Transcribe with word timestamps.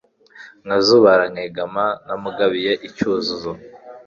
Nkazubara 0.65 1.23
nkegama 1.33 1.85
Ntamugabiye 2.03 2.71
icyuzuzo 2.87 3.51